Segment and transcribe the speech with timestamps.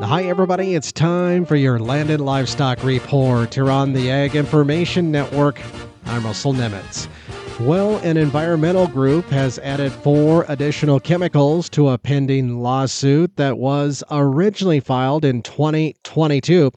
[0.00, 0.74] Hi, everybody.
[0.74, 5.60] It's time for your landed livestock report here on the Ag Information Network.
[6.06, 7.06] I'm Russell Nemitz.
[7.60, 14.02] Well, an environmental group has added four additional chemicals to a pending lawsuit that was
[14.10, 16.72] originally filed in 2022,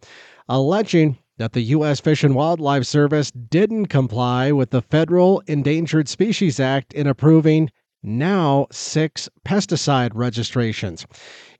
[0.48, 2.00] alleging that the U.S.
[2.00, 7.72] Fish and Wildlife Service didn't comply with the Federal Endangered Species Act in approving
[8.08, 11.06] now six pesticide registrations.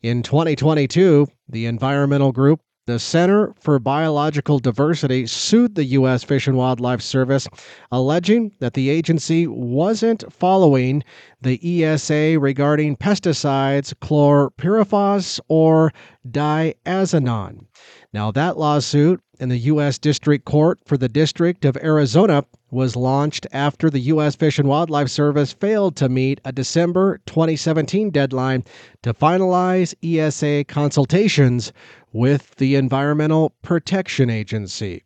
[0.02, 6.23] In 2022, the environmental group the Center for Biological Diversity sued the U.S.
[6.23, 7.46] Fish and Wildlife Service,
[7.92, 11.04] alleging that the agency wasn't following
[11.42, 15.92] the ESA regarding pesticides chlorpyrifos or
[16.29, 17.65] diazinon.
[18.14, 19.97] Now, that lawsuit in the U.S.
[19.97, 24.36] District Court for the District of Arizona was launched after the U.S.
[24.36, 28.64] Fish and Wildlife Service failed to meet a December 2017 deadline
[29.04, 31.71] to finalize ESA consultations
[32.11, 35.03] with the Environmental Protection Agency.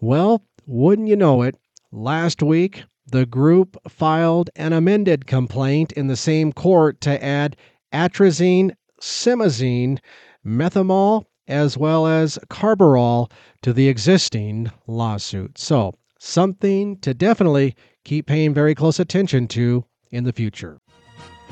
[0.00, 1.56] Well, wouldn't you know it,
[1.90, 7.56] last week the group filed an amended complaint in the same court to add
[7.92, 9.98] atrazine, simazine,
[10.44, 13.30] methomyl, as well as carbaryl
[13.62, 15.58] to the existing lawsuit.
[15.58, 20.80] So, something to definitely keep paying very close attention to in the future.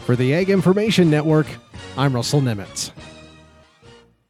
[0.05, 1.47] For the Ag Information Network,
[1.97, 2.93] I'm Russell Nemitz.